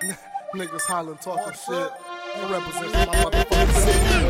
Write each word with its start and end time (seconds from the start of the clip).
Niggas 0.00 0.86
hollering, 0.88 1.18
talking 1.18 1.52
shit. 1.52 1.92
I 2.32 2.48
represent 2.48 2.88
my 2.88 3.04
motherfucking 3.20 3.76
city. 3.84 4.24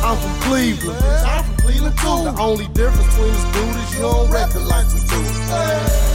I'm 0.00 0.16
from 0.16 0.32
Cleveland. 0.48 1.04
I'm 1.28 1.44
from 1.44 1.56
Cleveland 1.60 1.98
too. 2.00 2.24
The 2.24 2.34
only 2.40 2.68
difference 2.72 3.04
between 3.12 3.36
us 3.36 3.44
dude 3.52 3.76
is 3.76 3.92
you 3.92 4.00
don't 4.00 4.30
record 4.32 4.64
like 4.64 4.88
we 4.88 5.00
do. 5.04 5.20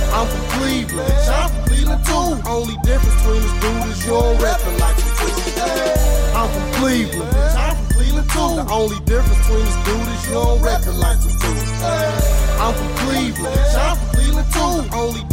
I'm 0.09 0.25
from 0.25 0.45
Cleveland. 0.57 1.13
I'm 1.29 1.49
from 1.53 1.61
Cleveland 1.69 2.01
too. 2.01 2.25
The 2.41 2.49
Only 2.49 2.77
difference 2.81 3.13
between 3.21 3.41
this 3.45 3.53
dude 3.61 3.85
is 3.93 4.01
you 4.01 4.11
don't 4.17 4.41
record 4.41 4.77
like 4.81 4.97
we 4.97 5.11
do. 5.13 5.29
I'm 6.33 6.49
from 6.49 6.65
Cleveland. 6.81 7.37
I'm 7.61 7.77
from 7.77 7.87
Cleveland 7.93 8.29
too. 8.33 8.49
The 8.57 8.65
only 8.73 8.99
difference 9.05 9.37
between 9.45 9.65
us 9.69 9.77
dude 9.85 10.01
is 10.01 10.21
you 10.25 10.33
don't 10.33 10.57
record 10.65 10.97
like 10.97 11.21
we 11.21 11.29
do. 11.37 11.51
I'm 12.57 12.73
from 12.73 12.89
Cleveland. 13.05 13.53
I'm 13.77 13.93
from 14.01 14.09
Cleveland 14.17 14.49
too. 14.49 14.97
Only 14.97 15.23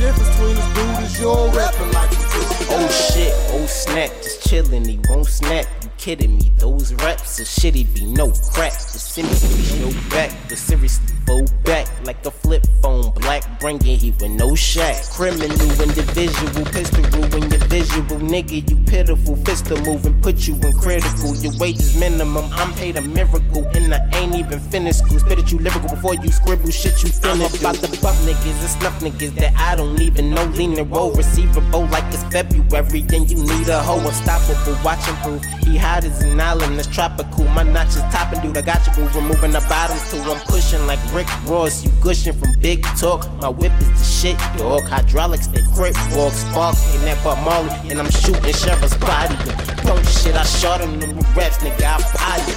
chillin', 4.48 4.86
he 4.86 4.98
won't 5.08 5.26
snap. 5.26 5.66
You 5.82 5.90
kidding 5.98 6.38
me? 6.38 6.50
Those 6.56 6.94
raps 6.94 7.38
are 7.38 7.44
shitty, 7.44 7.94
be 7.94 8.06
no 8.06 8.32
crap. 8.52 8.72
The 8.72 8.98
be 9.20 9.80
no 9.84 9.90
back, 10.08 10.30
the 10.48 10.56
seriously 10.56 11.14
fold 11.26 11.52
back 11.64 11.86
like 12.04 12.24
a 12.24 12.30
flip 12.30 12.64
phone. 12.80 13.12
Black 13.12 13.42
bringing 13.60 13.98
he 13.98 14.10
with 14.12 14.30
no 14.30 14.54
shack. 14.54 14.96
Criminal 15.12 15.50
individual, 15.82 16.64
pistol 16.72 17.04
in 17.36 17.50
your 17.50 17.67
visual. 17.69 18.20
Nigga, 18.20 18.69
you 18.69 18.77
pitiful, 18.84 19.36
pistol 19.44 19.80
moving, 19.83 20.20
put 20.20 20.47
you 20.47 20.55
in 20.55 20.72
critical. 20.78 21.34
Your 21.36 21.52
wages 21.58 21.98
minimum, 21.98 22.44
I'm 22.52 22.72
paid 22.74 22.97
a 22.97 23.02
miracle, 23.02 23.64
and 23.74 23.94
I 23.94 24.00
ain't 24.19 24.34
even 24.34 24.61
finished 24.61 25.00
school. 25.00 25.19
Spit 25.19 25.38
at 25.38 25.50
you 25.50 25.58
lyrical 25.58 25.89
before 25.89 26.14
you 26.14 26.30
scribble 26.30 26.70
shit 26.70 27.02
you 27.02 27.11
finish. 27.11 27.48
I'm 27.48 27.61
about 27.61 27.77
to 27.77 27.89
buck 28.02 28.16
niggas 28.28 28.61
and 28.61 28.70
snuff 28.77 29.00
niggas 29.00 29.34
that 29.36 29.55
I 29.56 29.77
don't 29.77 30.00
even 30.00 30.30
know. 30.30 30.44
Leaning 30.58 30.89
roll, 30.91 31.12
receivable 31.12 31.86
like 31.86 32.05
it's 32.12 32.24
February, 32.24 33.02
then 33.02 33.27
you 33.28 33.36
need 33.36 33.69
a 33.69 33.83
hoe 33.83 34.06
unstoppable. 34.06 34.77
Watch 34.84 34.98
Watching 34.98 35.16
proof, 35.22 35.44
he 35.62 35.77
hot 35.77 36.05
as 36.05 36.22
an 36.22 36.41
island 36.41 36.77
that's 36.77 36.89
tropical. 36.89 37.44
My 37.44 37.62
notch 37.62 37.89
is 37.89 38.02
topping, 38.11 38.41
dude. 38.41 38.56
I 38.56 38.62
got 38.62 38.84
you, 38.84 38.92
boo. 38.94 39.08
Removing 39.14 39.52
the 39.52 39.61
bottoms 39.69 40.02
too. 40.11 40.19
I'm 40.19 40.41
pushing 40.41 40.84
like 40.89 40.98
Rick 41.14 41.28
Ross. 41.46 41.84
You 41.84 41.92
gushing 42.02 42.33
from 42.33 42.58
big 42.61 42.83
talk. 42.98 43.30
My 43.41 43.48
whip 43.48 43.72
is 43.80 43.89
the 43.91 44.05
shit, 44.05 44.39
dog. 44.58 44.83
Hydraulics, 44.83 45.46
they 45.46 45.62
grip 45.74 45.94
walk, 46.16 46.33
spark, 46.33 46.74
that 46.74 47.19
but 47.22 47.36
Molly. 47.62 47.91
And 47.91 47.98
I'm 47.98 48.11
shooting 48.11 48.55
Sheriff's 48.55 48.97
body. 48.98 49.34
Punk 49.83 50.05
shit, 50.06 50.34
I 50.34 50.45
shot 50.45 50.81
him 50.81 50.98
with 50.98 51.37
reps, 51.37 51.59
nigga. 51.59 51.83
I 51.83 51.98
body. 52.14 52.53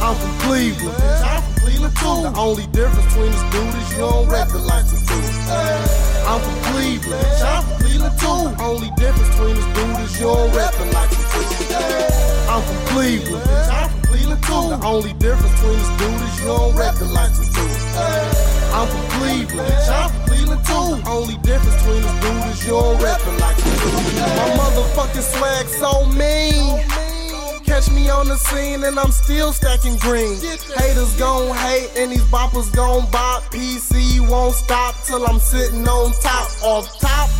I'm 0.00 0.14
from 0.16 0.34
Cleveland. 0.44 0.96
I'm 1.24 1.42
from 1.42 1.54
Cleveland 1.62 1.96
too. 1.96 2.16
The 2.24 2.32
only 2.36 2.66
difference 2.68 3.06
between 3.06 3.32
this 3.32 3.44
dude 3.52 3.74
is 3.74 3.90
you 3.92 3.98
don't 3.98 4.28
record 4.28 4.64
like 4.64 4.84
we 4.92 4.98
do. 5.00 5.18
I'm 6.28 6.40
from 6.40 6.58
Cleveland. 6.72 7.26
I'm 7.44 7.62
from 7.64 7.76
Cleveland 7.84 8.16
too. 8.20 8.40
The 8.48 8.62
Only 8.64 8.90
difference 8.96 9.30
between 9.30 9.54
this 9.56 9.68
dude 9.76 10.00
is 10.04 10.20
you 10.20 10.26
don't 10.26 10.52
record 10.56 10.90
like 10.92 11.10
we 11.10 11.24
do. 11.24 11.42
I'm 12.48 12.62
from 12.64 12.80
Cleveland. 12.92 13.50
I'm 13.70 13.88
from 13.90 14.02
Cleveland 14.08 14.42
too. 14.44 14.62
The 14.72 14.80
only 14.84 15.12
difference 15.14 15.54
between 15.60 15.78
this 15.78 15.92
dude 16.00 16.22
is 16.28 16.34
you 16.40 16.46
don't 16.48 16.72
record 16.76 17.10
like 17.12 17.34
we 17.38 17.46
do. 17.48 17.64
I'm 18.72 18.86
from 18.88 19.04
Cleveland. 19.16 19.74
I'm 19.88 20.10
from 20.10 20.22
Cleveland 20.28 20.62
too. 20.64 21.10
Only 21.10 21.33
swag 25.22 25.66
so 25.68 26.04
mean. 26.06 26.82
Catch 27.64 27.90
me 27.90 28.10
on 28.10 28.28
the 28.28 28.36
scene 28.36 28.84
and 28.84 28.98
I'm 28.98 29.10
still 29.10 29.52
stacking 29.52 29.96
green. 29.96 30.36
Haters 30.36 31.16
gon' 31.18 31.56
hate 31.56 31.90
and 31.96 32.12
these 32.12 32.24
boppers 32.24 32.72
gon' 32.74 33.10
bop. 33.10 33.42
PC 33.52 34.20
won't 34.28 34.54
stop 34.54 34.94
till 35.04 35.26
I'm 35.26 35.40
sitting 35.40 35.86
on 35.88 36.12
top. 36.20 36.50
Off 36.62 36.86
top, 37.00 37.30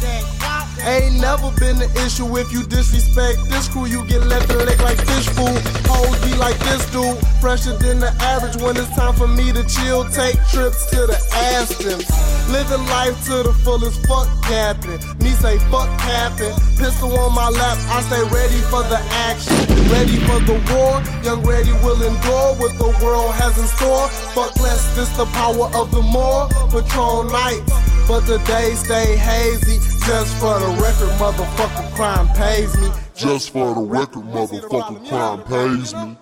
ain't 0.83 1.21
never 1.21 1.51
been 1.61 1.81
an 1.81 1.91
issue 2.05 2.27
if 2.37 2.53
you 2.53 2.65
disrespect 2.65 3.39
this 3.49 3.69
crew. 3.69 3.87
You 3.87 4.05
get 4.07 4.27
left 4.27 4.49
the 4.49 4.59
leg 4.65 4.81
like 4.81 4.99
fish 4.99 5.29
food. 5.31 5.61
Hoes 5.87 6.19
be 6.25 6.35
like 6.37 6.59
this 6.67 6.85
dude, 6.91 7.19
fresher 7.41 7.77
than 7.79 8.01
the 8.01 8.11
average. 8.21 8.57
When 8.62 8.77
it's 8.77 8.91
time 8.97 9.15
for 9.15 9.29
me 9.29 9.53
to 9.53 9.62
chill, 9.65 10.05
take 10.11 10.37
trips 10.51 10.87
to 10.91 11.07
the 11.07 11.19
Aspens. 11.55 12.09
Living 12.51 12.85
life 12.93 13.17
to 13.27 13.43
the 13.43 13.55
fullest, 13.65 14.07
fuck 14.07 14.29
capping. 14.45 15.01
Me 15.23 15.31
say 15.41 15.59
fuck 15.71 15.89
capping. 15.99 16.55
Pistol 16.77 17.12
on 17.19 17.35
my 17.35 17.49
lap, 17.49 17.79
I 17.89 18.03
stay 18.03 18.25
ready 18.29 18.61
for 18.69 18.83
the 18.91 19.01
action. 19.29 19.56
Ready 19.89 20.19
for 20.27 20.41
the 20.45 20.56
war, 20.73 21.01
young 21.23 21.43
ready 21.45 21.73
will 21.85 22.01
endure 22.03 22.55
what 22.61 22.73
the 22.79 22.91
world 23.05 23.33
has 23.35 23.56
in 23.59 23.67
store. 23.67 24.09
Fuck 24.35 24.56
less, 24.61 24.95
this 24.97 25.09
the 25.17 25.27
power 25.27 25.71
of 25.75 25.91
the 25.91 26.03
more. 26.03 26.49
Patrol 26.69 27.25
nights, 27.25 27.73
but 28.09 28.21
the 28.27 28.39
days 28.45 28.81
stay 28.81 29.17
hazy. 29.17 29.79
Just 30.06 30.37
for 30.37 30.59
the 30.60 30.69
record, 30.84 31.09
motherfucker, 31.16 31.94
crime 31.94 32.28
pays 32.37 32.76
me. 32.78 32.91
Just 33.16 33.50
for 33.50 33.75
the 33.75 33.81
record, 33.81 34.25
motherfucking 34.25 35.09
crime 35.09 35.42
pays 35.44 35.94
me. 35.94 36.16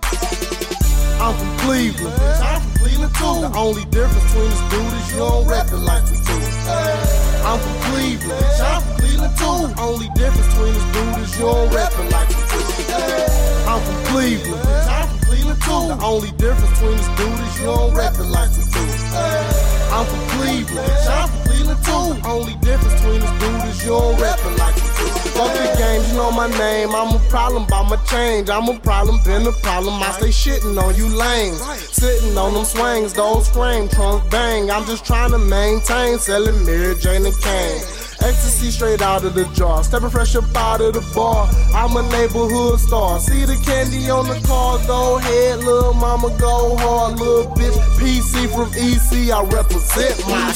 I'm 1.18 1.34
from 1.34 1.58
Cleveland. 1.58 2.14
I'm 2.22 2.62
from 2.62 2.78
Cleveland 2.78 3.14
too. 3.18 3.42
The 3.42 3.50
only 3.58 3.84
difference 3.86 4.22
between 4.30 4.50
this 4.50 4.62
dude 4.70 4.86
is 4.86 5.10
you 5.10 5.18
don't 5.18 5.48
record 5.48 5.82
like 5.82 6.04
we 6.06 6.14
do. 6.14 6.38
I'm 7.42 7.58
from 7.58 7.76
Cleveland. 7.90 8.46
I'm 8.62 8.82
from 8.82 8.96
Cleveland 9.02 9.34
too. 9.34 9.74
The 9.74 9.82
Only 9.82 10.08
difference 10.14 10.46
between 10.54 10.74
this 10.78 10.86
dude 10.94 11.18
is 11.18 11.34
you 11.34 11.46
don't 11.46 11.74
record 11.74 12.08
like 12.14 12.28
we 12.30 12.38
do. 12.38 12.62
I'm 13.66 13.82
from 13.82 13.98
Cleveland. 14.14 14.62
I'm 14.62 15.08
from 15.10 15.18
Cleveland 15.26 15.58
too. 15.62 15.82
The 15.90 15.98
only 16.06 16.30
difference 16.38 16.70
between 16.78 16.96
this 17.02 17.10
dude 17.18 17.34
is 17.34 17.58
you 17.58 17.66
don't 17.66 17.94
record 17.98 18.30
like 18.30 18.50
we 18.54 18.62
do. 18.62 18.82
I'm 19.90 20.06
from 20.06 20.22
Cleveland. 20.38 20.86
I'm 21.10 21.26
from 21.26 21.42
Cleveland 21.50 21.82
too. 21.82 22.30
Only 22.30 22.54
difference 22.62 22.94
between 22.94 23.20
this 23.20 23.34
dude 23.42 23.50
is 23.50 23.51
you 23.84 23.90
don't 23.90 24.20
record 24.20 24.58
like 24.58 24.74
we 24.76 24.82
do. 24.82 25.06
Fuck 25.34 25.52
the 25.54 25.74
games, 25.78 26.10
you 26.10 26.16
know 26.16 26.30
my 26.30 26.48
name. 26.58 26.94
I'm 26.94 27.14
a 27.14 27.18
problem 27.28 27.66
by 27.66 27.82
my 27.88 27.96
change. 28.04 28.50
I'm 28.50 28.68
a 28.68 28.78
problem, 28.80 29.20
been 29.24 29.46
a 29.46 29.52
problem. 29.52 30.02
I 30.02 30.12
stay 30.12 30.28
shitting 30.28 30.80
on 30.80 30.94
you 30.94 31.08
lames. 31.08 31.60
Sitting 31.90 32.36
on 32.36 32.54
them 32.54 32.64
swings, 32.64 33.12
those 33.14 33.46
scream, 33.46 33.88
trunk 33.88 34.30
bang. 34.30 34.70
I'm 34.70 34.84
just 34.84 35.04
trying 35.04 35.30
to 35.30 35.38
maintain, 35.38 36.18
selling 36.18 36.64
Mary 36.64 36.94
Jane 37.00 37.24
and 37.26 37.40
Kane. 37.40 37.82
Ecstasy 38.22 38.70
straight 38.70 39.02
out 39.02 39.24
of 39.24 39.34
the 39.34 39.44
jar, 39.52 39.82
stepping 39.82 40.10
fresh 40.10 40.36
up 40.36 40.44
out 40.54 40.80
of 40.80 40.94
the 40.94 41.00
bar. 41.12 41.50
I'm 41.74 41.96
a 41.96 42.02
neighborhood 42.10 42.78
star. 42.78 43.18
See 43.18 43.44
the 43.44 43.56
candy 43.66 44.08
on 44.10 44.28
the 44.28 44.38
car, 44.46 44.78
go 44.86 45.18
ahead, 45.18 45.58
little 45.58 45.94
mama, 45.94 46.28
go 46.38 46.76
hard, 46.76 47.18
little 47.18 47.50
bitch. 47.56 47.74
PC 47.98 48.46
from 48.54 48.70
EC, 48.78 49.32
I 49.32 49.42
represent 49.42 50.20
my 50.28 50.51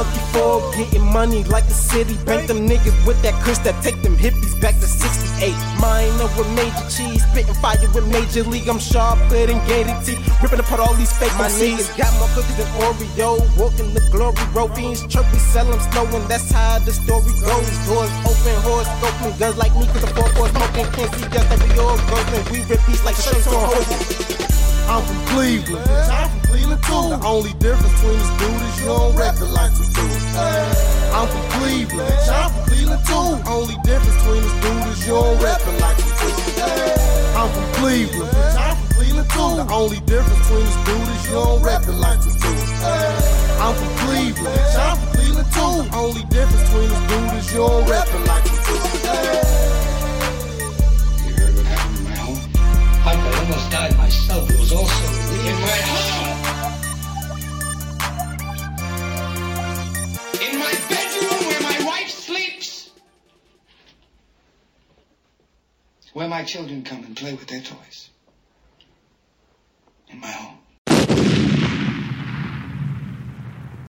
One 0.00 0.08
before 0.16 0.64
getting 0.72 1.04
money 1.12 1.44
like 1.44 1.66
the 1.68 1.74
city. 1.76 2.16
Bank 2.24 2.48
them 2.48 2.66
niggas 2.66 2.96
with 3.04 3.20
that 3.20 3.36
kush 3.44 3.58
that 3.68 3.76
take 3.84 4.00
them 4.00 4.16
hippies 4.16 4.56
back 4.58 4.72
to 4.80 4.88
68. 4.88 5.52
Mine 5.76 6.08
up 6.24 6.32
with 6.40 6.48
major 6.56 6.86
cheese, 6.88 7.20
spitting 7.28 7.52
fire 7.60 7.76
with 7.92 8.08
major 8.08 8.42
league. 8.48 8.66
I'm 8.66 8.78
sharper 8.78 9.44
than 9.44 9.60
gated 9.68 10.00
teeth, 10.00 10.24
ripping 10.40 10.60
apart 10.60 10.80
all 10.80 10.94
these 10.94 11.12
fake 11.12 11.36
My 11.36 11.52
niggas 11.60 11.92
got 12.00 12.08
more 12.16 12.32
cookies 12.32 12.56
than 12.56 12.68
Oreo. 12.80 13.44
Walking 13.60 13.92
the 13.92 14.00
glory 14.08 14.40
road, 14.56 14.74
beans 14.74 15.04
chirp, 15.06 15.28
we 15.32 15.38
sell 15.38 15.68
them 15.68 15.80
slow, 15.92 16.08
and 16.16 16.24
that's 16.32 16.50
how 16.50 16.78
the 16.78 16.92
story 16.92 17.36
goes. 17.44 17.68
Doors 17.84 18.12
open, 18.24 18.56
horse 18.64 18.88
open, 19.04 19.36
guns 19.36 19.58
like 19.58 19.76
me, 19.76 19.84
cause 19.92 20.00
the 20.00 20.12
four 20.16 20.28
four 20.32 20.48
smoking. 20.48 20.88
Can't 20.96 21.12
see 21.12 21.28
us 21.28 21.44
that 21.44 21.60
we 21.60 21.76
all 21.76 22.00
broken. 22.08 22.40
We 22.48 22.64
repeat 22.64 23.04
like 23.04 23.16
the 23.16 23.24
shirts 23.28 23.46
on. 23.52 24.39
I'm 24.90 25.04
from 25.06 25.22
Cleveland. 25.26 25.86
I'm 25.86 26.28
from 26.30 26.40
Cleveland 26.50 26.82
too. 26.82 27.14
The 27.14 27.20
only 27.22 27.52
difference 27.62 27.94
between 27.94 28.18
this 28.18 28.30
dude 28.42 28.58
is 28.58 28.80
you 28.82 28.86
don't 28.90 29.14
record 29.14 29.50
like 29.54 29.70
we 29.78 29.86
do. 29.86 30.02
I'm 31.14 31.28
from 31.30 31.46
Cleveland. 31.54 32.10
I'm 32.26 32.50
from 32.50 32.64
Cleveland 32.66 33.02
too. 33.06 33.38
The 33.38 33.50
Only 33.54 33.76
difference 33.86 34.18
between 34.18 34.42
this 34.42 34.56
dude 34.58 34.86
is 34.90 35.06
you 35.06 35.14
don't 35.14 35.38
record 35.38 35.78
like 35.78 35.94
we 35.94 36.10
do. 36.10 36.28
I'm 37.38 37.48
from 37.54 37.68
Cleveland. 37.78 38.34
I'm 38.58 38.74
from 38.74 38.90
Cleveland 38.98 39.30
too. 39.30 39.50
The 39.62 39.66
only 39.70 40.00
difference 40.10 40.42
between 40.42 40.66
this 40.66 40.78
dude 40.82 41.06
is 41.06 41.22
you 41.22 41.38
don't 41.38 41.62
record 41.62 41.94
like 41.94 42.20
we 42.26 42.32
do. 42.34 42.50
I'm 43.62 43.74
from 43.78 43.92
Cleveland. 44.02 44.74
I'm 44.74 44.98
from 44.98 45.10
Cleveland 45.14 45.50
too. 45.54 45.70
The 45.86 45.96
Only 46.02 46.24
difference 46.34 46.66
between 46.66 46.90
this 46.90 47.02
dude 47.06 47.38
is 47.38 47.46
you 47.54 47.62
don't 47.62 47.86
like 47.86 48.29
Where 66.12 66.28
my 66.28 66.42
children 66.42 66.82
come 66.82 67.04
and 67.04 67.16
play 67.16 67.34
with 67.34 67.46
their 67.46 67.60
toys. 67.60 68.08